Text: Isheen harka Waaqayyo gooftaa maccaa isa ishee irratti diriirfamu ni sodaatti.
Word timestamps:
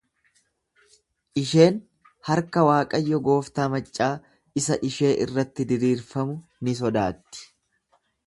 Isheen 1.41 1.75
harka 2.29 2.63
Waaqayyo 2.69 3.19
gooftaa 3.27 3.67
maccaa 3.75 4.09
isa 4.63 4.79
ishee 4.91 5.13
irratti 5.27 5.69
diriirfamu 5.73 6.35
ni 6.69 6.77
sodaatti. 6.83 7.47